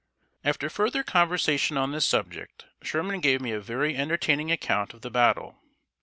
[0.51, 5.11] ]After further conversation on this subject, Sherman gave me a very entertaining account of the
[5.11, 5.59] battle.